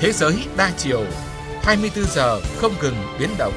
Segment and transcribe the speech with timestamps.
[0.00, 1.04] Thế giới đa chiều,
[1.62, 3.52] 24 giờ không ngừng biến động.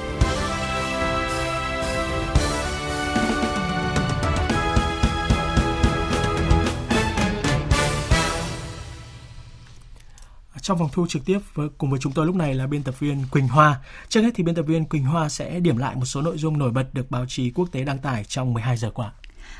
[10.61, 12.99] Trong vòng thu trực tiếp với, cùng với chúng tôi lúc này là biên tập
[12.99, 13.79] viên Quỳnh Hoa.
[14.09, 16.57] Trước hết thì biên tập viên Quỳnh Hoa sẽ điểm lại một số nội dung
[16.57, 19.11] nổi bật được báo chí quốc tế đăng tải trong 12 giờ qua.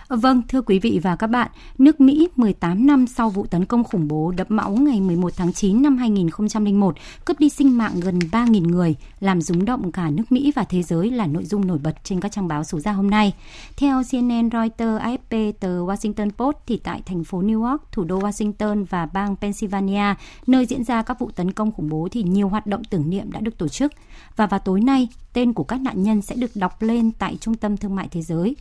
[0.07, 3.83] Vâng, thưa quý vị và các bạn, nước Mỹ 18 năm sau vụ tấn công
[3.83, 8.19] khủng bố đẫm máu ngày 11 tháng 9 năm 2001 cướp đi sinh mạng gần
[8.19, 11.77] 3.000 người, làm rúng động cả nước Mỹ và thế giới là nội dung nổi
[11.83, 13.33] bật trên các trang báo số ra hôm nay.
[13.77, 18.19] Theo CNN, Reuters, AFP, tờ Washington Post thì tại thành phố New York, thủ đô
[18.19, 20.15] Washington và bang Pennsylvania,
[20.47, 23.31] nơi diễn ra các vụ tấn công khủng bố thì nhiều hoạt động tưởng niệm
[23.31, 23.91] đã được tổ chức.
[24.35, 27.55] Và vào tối nay, tên của các nạn nhân sẽ được đọc lên tại Trung
[27.55, 28.55] tâm Thương mại Thế giới.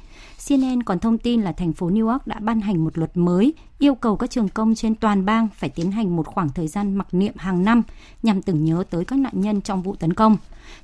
[0.48, 3.54] CNN còn thông tin là thành phố New York đã ban hành một luật mới
[3.80, 6.94] yêu cầu các trường công trên toàn bang phải tiến hành một khoảng thời gian
[6.94, 7.82] mặc niệm hàng năm
[8.22, 10.36] nhằm tưởng nhớ tới các nạn nhân trong vụ tấn công.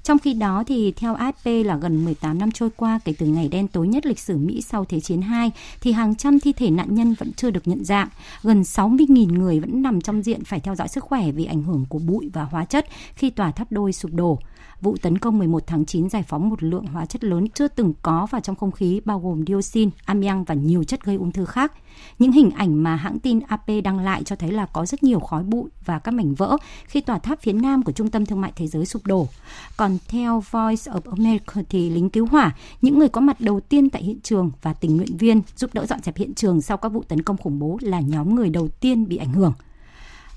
[0.02, 3.48] Trong khi đó thì theo AFP là gần 18 năm trôi qua kể từ ngày
[3.48, 6.70] đen tối nhất lịch sử Mỹ sau Thế chiến II thì hàng trăm thi thể
[6.70, 8.08] nạn nhân vẫn chưa được nhận dạng.
[8.42, 11.86] Gần 60.000 người vẫn nằm trong diện phải theo dõi sức khỏe vì ảnh hưởng
[11.88, 14.38] của bụi và hóa chất khi tòa tháp đôi sụp đổ.
[14.80, 17.92] Vụ tấn công 11 tháng 9 giải phóng một lượng hóa chất lớn chưa từng
[18.02, 21.44] có vào trong không khí bao gồm dioxin, amiang và nhiều chất gây ung thư
[21.44, 21.72] khác.
[22.18, 25.20] Những hình ảnh mà hãng tin AP đăng lại cho thấy là có rất nhiều
[25.20, 26.56] khói bụi và các mảnh vỡ
[26.86, 29.28] khi tòa tháp phía nam của Trung tâm Thương mại Thế giới sụp đổ.
[29.76, 33.90] Còn theo Voice of America thì lính cứu hỏa, những người có mặt đầu tiên
[33.90, 36.88] tại hiện trường và tình nguyện viên giúp đỡ dọn dẹp hiện trường sau các
[36.88, 39.52] vụ tấn công khủng bố là nhóm người đầu tiên bị ảnh hưởng.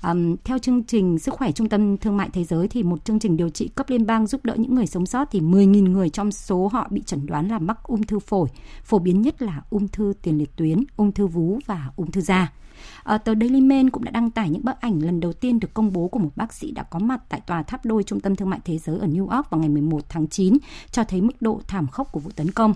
[0.02, 3.18] Um, theo chương trình Sức khỏe Trung tâm Thương mại Thế giới thì một chương
[3.18, 6.10] trình điều trị cấp liên bang giúp đỡ những người sống sót thì 10.000 người
[6.10, 8.48] trong số họ bị chẩn đoán là mắc ung thư phổi,
[8.84, 12.20] phổ biến nhất là ung thư tiền liệt tuyến, ung thư vú và ung thư
[12.20, 12.52] da.
[13.02, 15.74] À, tờ Daily Mail cũng đã đăng tải những bức ảnh lần đầu tiên được
[15.74, 18.36] công bố của một bác sĩ đã có mặt tại tòa tháp đôi Trung tâm
[18.36, 20.56] Thương mại Thế giới ở New York vào ngày 11 tháng 9,
[20.90, 22.74] cho thấy mức độ thảm khốc của vụ tấn công.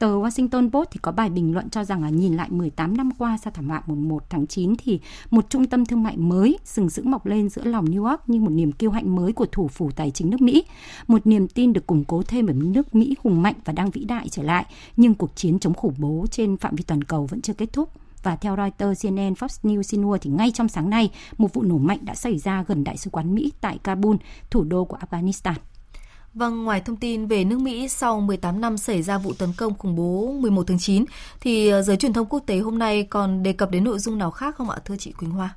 [0.00, 3.10] Tờ Washington Post thì có bài bình luận cho rằng là nhìn lại 18 năm
[3.18, 5.00] qua sau thảm họa mùng 1 tháng 9 thì
[5.30, 8.40] một trung tâm thương mại mới sừng sững mọc lên giữa lòng New York như
[8.40, 10.64] một niềm kiêu hãnh mới của thủ phủ tài chính nước Mỹ.
[11.06, 14.04] Một niềm tin được củng cố thêm ở nước Mỹ hùng mạnh và đang vĩ
[14.04, 14.66] đại trở lại,
[14.96, 17.90] nhưng cuộc chiến chống khủng bố trên phạm vi toàn cầu vẫn chưa kết thúc
[18.22, 21.78] và theo Reuters, CNN, Fox News, Xinhua thì ngay trong sáng nay, một vụ nổ
[21.78, 24.16] mạnh đã xảy ra gần đại sứ quán Mỹ tại Kabul,
[24.50, 25.54] thủ đô của Afghanistan.
[26.34, 29.74] Vâng, ngoài thông tin về nước Mỹ sau 18 năm xảy ra vụ tấn công
[29.78, 31.04] khủng bố 11 tháng 9,
[31.40, 34.18] thì ờ, giới truyền thông quốc tế hôm nay còn đề cập đến nội dung
[34.18, 35.54] nào khác không ạ, thưa chị Quỳnh Hoa?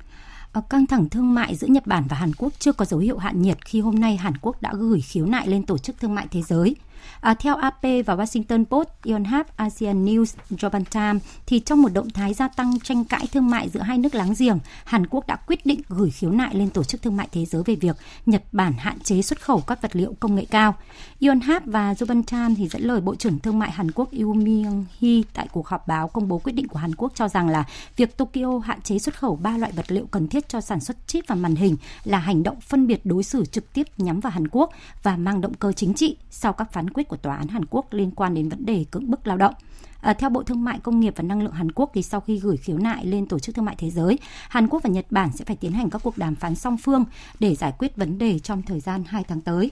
[0.52, 3.18] Ờ, căng thẳng thương mại giữa Nhật Bản và Hàn Quốc chưa có dấu hiệu
[3.18, 6.16] hạn nhiệt khi hôm nay Hàn Quốc đã gửi khiếu nại lên Tổ chức Thương
[6.16, 6.76] mại Thế giới–
[7.22, 12.09] À, theo AP và Washington Post, Yonhap Asian News, Japan Times, thì trong một động
[12.09, 15.36] thái gia tăng tranh cãi thương mại giữa hai nước láng giềng, Hàn Quốc đã
[15.36, 18.44] quyết định gửi khiếu nại lên Tổ chức Thương mại Thế giới về việc Nhật
[18.52, 20.75] Bản hạn chế xuất khẩu các vật liệu công nghệ cao.
[21.22, 24.86] Yonhap và Japan Times thì dẫn lời Bộ trưởng Thương mại Hàn Quốc Yoo Myung
[25.02, 27.63] Hee tại cuộc họp báo công bố quyết định của Hàn Quốc cho rằng là
[27.96, 31.08] việc Tokyo hạn chế xuất khẩu ba loại vật liệu cần thiết cho sản xuất
[31.08, 34.31] chip và màn hình là hành động phân biệt đối xử trực tiếp nhắm vào
[34.31, 34.72] Hàn Quốc
[35.03, 37.94] và mang động cơ chính trị sau các phán quyết của Tòa án Hàn Quốc
[37.94, 39.54] liên quan đến vấn đề cưỡng bức lao động.
[40.02, 42.40] À, theo Bộ Thương mại Công nghiệp và Năng lượng Hàn Quốc thì sau khi
[42.40, 45.31] gửi khiếu nại lên Tổ chức Thương mại Thế giới, Hàn Quốc và Nhật Bản
[45.31, 47.06] sẽ phải tiến hành các cuộc đàm phán song phương
[47.40, 49.72] để giải quyết vấn đề trong thời gian 2 tháng tới.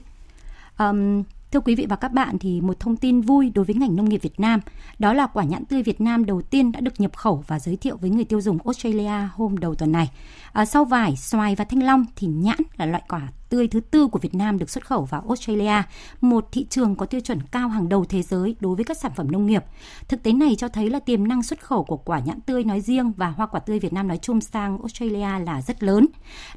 [0.78, 1.22] Um,
[1.52, 4.08] Thưa quý vị và các bạn thì một thông tin vui đối với ngành nông
[4.08, 4.60] nghiệp Việt Nam,
[4.98, 7.76] đó là quả nhãn tươi Việt Nam đầu tiên đã được nhập khẩu và giới
[7.76, 10.10] thiệu với người tiêu dùng Australia hôm đầu tuần này.
[10.52, 14.06] À, sau vải, xoài và thanh long thì nhãn là loại quả tươi thứ tư
[14.06, 15.82] của Việt Nam được xuất khẩu vào Australia,
[16.20, 19.12] một thị trường có tiêu chuẩn cao hàng đầu thế giới đối với các sản
[19.16, 19.64] phẩm nông nghiệp.
[20.08, 22.80] Thực tế này cho thấy là tiềm năng xuất khẩu của quả nhãn tươi nói
[22.80, 26.06] riêng và hoa quả tươi Việt Nam nói chung sang Australia là rất lớn.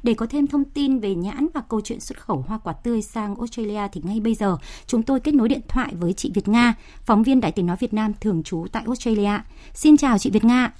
[0.02, 3.02] Để có thêm thông tin về nhãn và câu chuyện xuất khẩu hoa quả tươi
[3.02, 6.48] sang Australia thì ngay bây giờ chúng tôi kết nối điện thoại với chị Việt
[6.48, 6.74] Nga,
[7.04, 9.40] phóng viên Đài tiếng nói Việt Nam thường trú tại Australia.
[9.74, 10.72] Xin chào chị Việt Nga.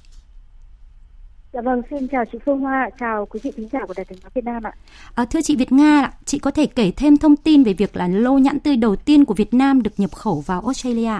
[1.53, 4.19] Dạ vâng, xin chào chị Phương Hoa, chào quý vị thính giả của Đài Tiếng
[4.23, 4.71] nói Việt Nam ạ.
[5.15, 8.07] À, thưa chị Việt Nga, chị có thể kể thêm thông tin về việc là
[8.07, 11.11] lô nhãn tươi đầu tiên của Việt Nam được nhập khẩu vào Australia?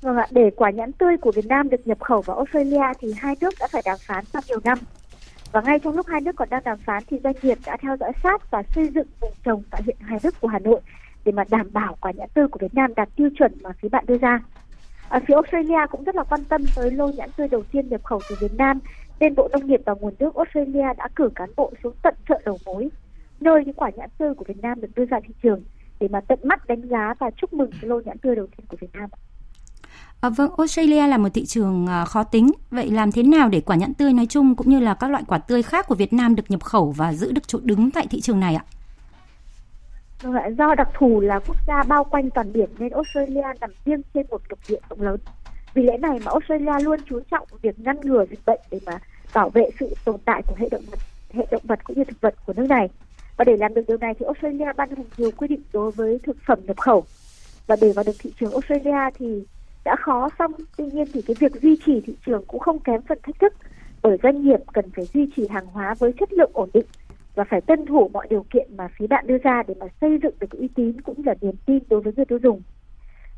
[0.00, 3.08] Vâng ạ, để quả nhãn tươi của Việt Nam được nhập khẩu vào Australia thì
[3.18, 4.78] hai nước đã phải đàm phán trong nhiều năm.
[5.52, 7.96] Và ngay trong lúc hai nước còn đang đàm phán thì doanh nghiệp đã theo
[8.00, 10.80] dõi sát và xây dựng vùng trồng tại huyện Hoài Đức của Hà Nội
[11.24, 13.88] để mà đảm bảo quả nhãn tươi của Việt Nam đạt tiêu chuẩn mà phía
[13.88, 14.40] bạn đưa ra.
[15.12, 18.00] À, phía Australia cũng rất là quan tâm tới lô nhãn tươi đầu tiên nhập
[18.04, 18.78] khẩu từ Việt Nam,
[19.20, 22.40] nên Bộ Nông nghiệp và Nguồn nước Australia đã cử cán bộ xuống tận chợ
[22.44, 22.88] đầu mối,
[23.40, 25.62] nơi những quả nhãn tươi của Việt Nam được đưa ra thị trường
[26.00, 28.76] để mà tận mắt đánh giá và chúc mừng lô nhãn tươi đầu tiên của
[28.80, 29.10] Việt Nam.
[30.20, 32.50] À, vâng, Australia là một thị trường à, khó tính.
[32.70, 35.24] Vậy làm thế nào để quả nhãn tươi nói chung cũng như là các loại
[35.26, 38.06] quả tươi khác của Việt Nam được nhập khẩu và giữ được chỗ đứng tại
[38.10, 38.64] thị trường này ạ?
[40.22, 44.02] Vâng do đặc thù là quốc gia bao quanh toàn biển nên Australia nằm riêng
[44.14, 45.20] trên một lục địa rộng lớn.
[45.74, 48.98] Vì lẽ này mà Australia luôn chú trọng việc ngăn ngừa dịch bệnh để mà
[49.34, 50.98] bảo vệ sự tồn tại của hệ động vật,
[51.32, 52.88] hệ động vật cũng như thực vật của nước này.
[53.36, 56.18] Và để làm được điều này thì Australia ban hành nhiều quy định đối với
[56.22, 57.04] thực phẩm nhập khẩu.
[57.66, 59.44] Và để vào được thị trường Australia thì
[59.84, 63.02] đã khó xong, tuy nhiên thì cái việc duy trì thị trường cũng không kém
[63.02, 63.52] phần thách thức
[64.02, 66.86] bởi doanh nghiệp cần phải duy trì hàng hóa với chất lượng ổn định
[67.34, 70.18] và phải tuân thủ mọi điều kiện mà phía bạn đưa ra để mà xây
[70.22, 72.62] dựng được uy tín cũng là niềm tin đối với người tiêu dùng.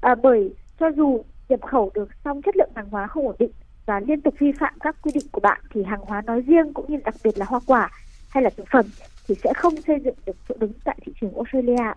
[0.01, 3.51] À, bởi cho dù nhập khẩu được xong chất lượng hàng hóa không ổn định
[3.87, 6.75] và liên tục vi phạm các quy định của bạn thì hàng hóa nói riêng
[6.75, 7.91] cũng như đặc biệt là hoa quả
[8.31, 8.85] hay là thực phẩm
[9.29, 11.93] thì sẽ không xây dựng được chỗ đứng tại thị trường Australia.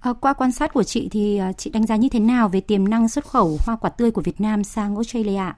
[0.00, 2.60] À, qua quan sát của chị thì à, chị đánh giá như thế nào về
[2.60, 5.52] tiềm năng xuất khẩu hoa quả tươi của Việt Nam sang Australia?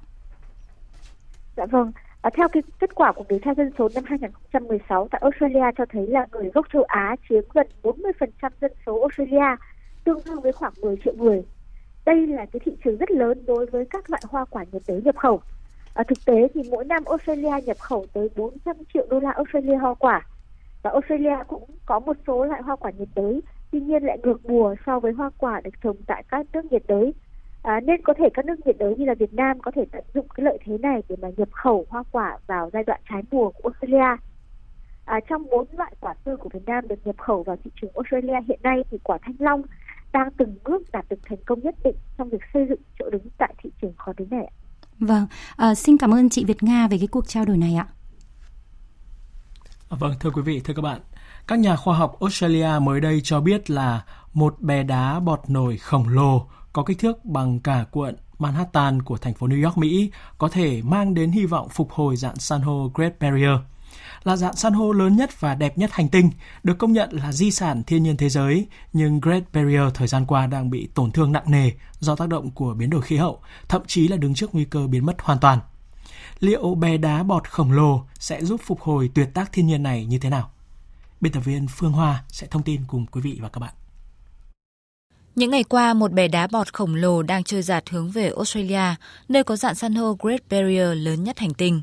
[1.56, 1.92] Dạ vâng,
[2.28, 5.84] à, theo cái kết quả của điều tra dân số năm 2016 tại Australia cho
[5.88, 9.56] thấy là người gốc châu Á chiếm gần 40% dân số Australia,
[10.04, 11.42] tương đương với khoảng 10 triệu người.
[12.06, 15.02] Đây là cái thị trường rất lớn đối với các loại hoa quả nhiệt đới
[15.02, 15.40] nhập khẩu.
[15.94, 19.76] À, thực tế thì mỗi năm Australia nhập khẩu tới 400 triệu đô la Australia
[19.76, 20.26] hoa quả.
[20.82, 23.40] Và Australia cũng có một số loại hoa quả nhiệt đới
[23.70, 26.82] tuy nhiên lại ngược mùa so với hoa quả được trồng tại các nước nhiệt
[26.88, 27.14] đới.
[27.62, 30.05] À, nên có thể các nước nhiệt đới như là Việt Nam có thể tận
[30.14, 33.22] dụng cái lợi thế này để mà nhập khẩu hoa quả vào giai đoạn trái
[33.31, 34.16] mùa của Australia.
[35.05, 37.90] À, trong bốn loại quả tươi của Việt Nam được nhập khẩu vào thị trường
[37.94, 39.62] Australia hiện nay thì quả thanh long
[40.12, 43.28] đang từng bước đạt được thành công nhất định trong việc xây dựng chỗ đứng
[43.38, 44.52] tại thị trường khó tính này.
[44.99, 45.26] Vâng,
[45.56, 47.87] à, xin cảm ơn chị Việt Nga về cái cuộc trao đổi này ạ.
[49.88, 51.00] À, vâng, thưa quý vị, thưa các bạn,
[51.46, 55.76] các nhà khoa học Australia mới đây cho biết là một bè đá bọt nổi
[55.76, 56.46] khổng lồ
[56.78, 60.82] có kích thước bằng cả quận Manhattan của thành phố New York, Mỹ có thể
[60.82, 63.58] mang đến hy vọng phục hồi dạng san hô Great Barrier.
[64.25, 66.30] Là dạng san hô lớn nhất và đẹp nhất hành tinh,
[66.62, 70.26] được công nhận là di sản thiên nhiên thế giới, nhưng Great Barrier thời gian
[70.26, 71.70] qua đang bị tổn thương nặng nề
[72.00, 74.86] do tác động của biến đổi khí hậu, thậm chí là đứng trước nguy cơ
[74.86, 75.58] biến mất hoàn toàn.
[76.40, 80.06] Liệu bè đá bọt khổng lồ sẽ giúp phục hồi tuyệt tác thiên nhiên này
[80.06, 80.50] như thế nào?
[81.20, 83.75] Biên tập viên Phương Hoa sẽ thông tin cùng quý vị và các bạn.
[85.38, 88.94] Những ngày qua, một bè đá bọt khổng lồ đang trôi giạt hướng về Australia,
[89.29, 91.82] nơi có dạng san hô Great Barrier lớn nhất hành tinh.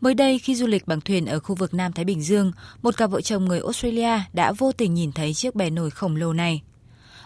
[0.00, 2.52] Mới đây, khi du lịch bằng thuyền ở khu vực Nam Thái Bình Dương,
[2.82, 6.16] một cặp vợ chồng người Australia đã vô tình nhìn thấy chiếc bè nổi khổng
[6.16, 6.62] lồ này.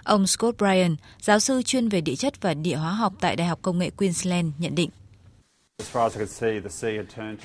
[0.04, 3.48] Ông Scott Bryan, giáo sư chuyên về địa chất và địa hóa học tại Đại
[3.48, 4.90] học Công nghệ Queensland nhận định.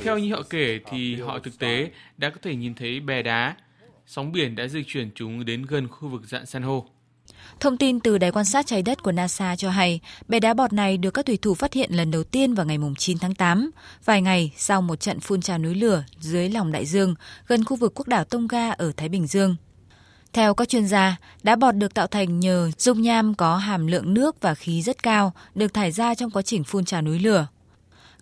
[0.03, 3.55] Theo như họ kể thì họ thực tế đã có thể nhìn thấy bè đá
[4.05, 6.85] sóng biển đã di chuyển chúng đến gần khu vực dạng san hô.
[7.59, 10.73] Thông tin từ đài quan sát trái đất của NASA cho hay, bè đá bọt
[10.73, 13.71] này được các thủy thủ phát hiện lần đầu tiên vào ngày 9 tháng 8,
[14.05, 17.15] vài ngày sau một trận phun trào núi lửa dưới lòng đại dương
[17.47, 19.55] gần khu vực quốc đảo Tonga ở Thái Bình Dương.
[20.33, 24.13] Theo các chuyên gia, đá bọt được tạo thành nhờ dung nham có hàm lượng
[24.13, 27.47] nước và khí rất cao được thải ra trong quá trình phun trào núi lửa.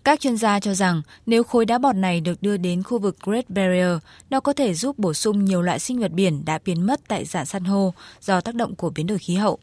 [0.04, 3.16] Các chuyên gia cho rằng nếu khối đá bọt này được đưa đến khu vực
[3.20, 3.98] Great Barrier,
[4.30, 7.24] nó có thể giúp bổ sung nhiều loại sinh vật biển đã biến mất tại
[7.24, 9.58] dạng san hô do tác động của biến đổi khí hậu.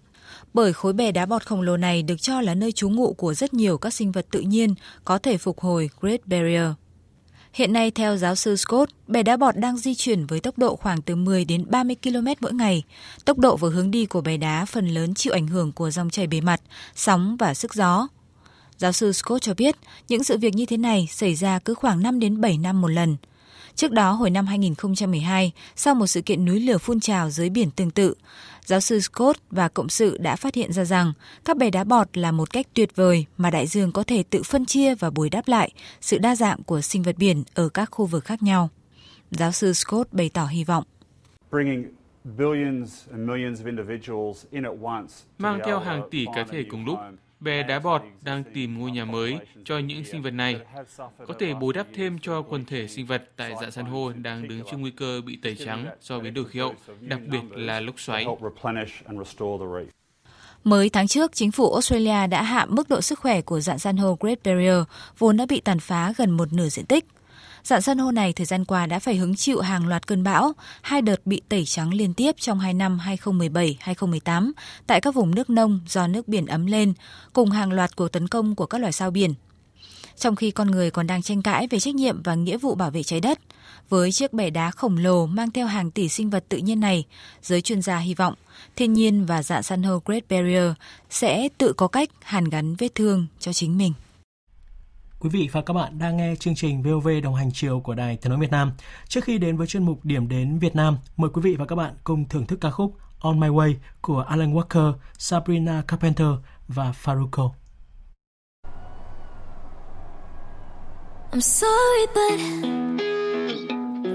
[0.53, 3.33] Bởi khối bè đá bọt khổng lồ này được cho là nơi trú ngụ của
[3.33, 6.67] rất nhiều các sinh vật tự nhiên có thể phục hồi Great Barrier.
[7.53, 10.75] Hiện nay, theo giáo sư Scott, bè đá bọt đang di chuyển với tốc độ
[10.75, 12.83] khoảng từ 10 đến 30 km mỗi ngày.
[13.25, 16.09] Tốc độ và hướng đi của bè đá phần lớn chịu ảnh hưởng của dòng
[16.09, 16.61] chảy bề mặt,
[16.95, 18.07] sóng và sức gió.
[18.81, 19.75] Giáo sư Scott cho biết,
[20.07, 22.87] những sự việc như thế này xảy ra cứ khoảng 5 đến 7 năm một
[22.87, 23.17] lần.
[23.75, 27.71] Trước đó, hồi năm 2012, sau một sự kiện núi lửa phun trào dưới biển
[27.71, 28.13] tương tự,
[28.65, 31.13] giáo sư Scott và cộng sự đã phát hiện ra rằng
[31.45, 34.43] các bè đá bọt là một cách tuyệt vời mà đại dương có thể tự
[34.43, 35.71] phân chia và bồi đắp lại
[36.01, 38.69] sự đa dạng của sinh vật biển ở các khu vực khác nhau.
[39.31, 40.83] Giáo sư Scott bày tỏ hy vọng.
[45.37, 46.99] Mang theo hàng tỷ cá thể cùng lúc,
[47.41, 50.55] Bè đá bọt đang tìm ngôi nhà mới cho những sinh vật này,
[51.27, 54.47] có thể bù đắp thêm cho quần thể sinh vật tại dạng san hô đang
[54.47, 57.79] đứng trước nguy cơ bị tẩy trắng do biến đổi khí hậu, đặc biệt là
[57.79, 58.25] lốc xoáy.
[60.63, 63.97] Mới tháng trước, chính phủ Australia đã hạ mức độ sức khỏe của dạng san
[63.97, 64.83] hô Great Barrier,
[65.17, 67.05] vốn đã bị tàn phá gần một nửa diện tích.
[67.63, 70.53] Dạng san hô này thời gian qua đã phải hứng chịu hàng loạt cơn bão,
[70.81, 74.51] hai đợt bị tẩy trắng liên tiếp trong hai năm 2017-2018
[74.87, 76.93] tại các vùng nước nông do nước biển ấm lên,
[77.33, 79.33] cùng hàng loạt cuộc tấn công của các loài sao biển.
[80.17, 82.91] trong khi con người còn đang tranh cãi về trách nhiệm và nghĩa vụ bảo
[82.91, 83.39] vệ trái đất.
[83.89, 87.05] Với chiếc bể đá khổng lồ mang theo hàng tỷ sinh vật tự nhiên này,
[87.41, 88.33] giới chuyên gia hy vọng
[88.75, 90.71] thiên nhiên và dạng san hô Great Barrier
[91.09, 93.93] sẽ tự có cách hàn gắn vết thương cho chính mình.
[95.21, 98.17] Quý vị và các bạn đang nghe chương trình VOV đồng hành chiều của Đài
[98.17, 98.71] Tiếng nói Việt Nam.
[99.07, 101.75] Trước khi đến với chuyên mục Điểm đến Việt Nam, mời quý vị và các
[101.75, 106.27] bạn cùng thưởng thức ca khúc On My Way của Alan Walker, Sabrina Carpenter
[106.67, 107.49] và Faruko.
[111.31, 112.39] I'm sorry, but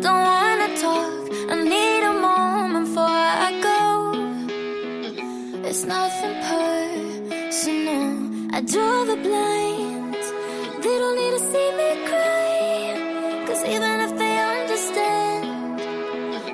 [0.02, 1.12] don't wanna talk.
[1.50, 3.08] I need a moment before
[3.40, 4.12] I go.
[5.68, 8.06] It's nothing personal.
[8.52, 9.65] I draw the blind
[13.56, 15.80] Cause even if they understand,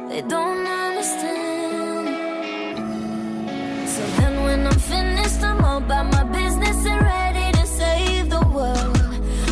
[0.09, 2.09] they don't understand.
[3.89, 8.43] So then when I'm finished, I'm all about my business and ready to save the
[8.55, 8.99] world.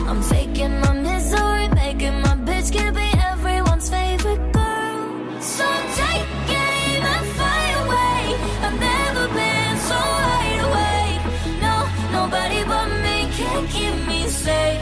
[0.08, 5.40] I'm faking my misery, making my bitch can be everyone's favorite girl.
[5.40, 5.66] So
[5.98, 8.36] take aim and fly away.
[8.64, 11.22] I've never been so wide awake.
[11.66, 11.74] No,
[12.12, 14.80] nobody but me can keep me safe,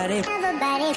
[0.00, 0.22] body.
[0.26, 0.94] Everybody.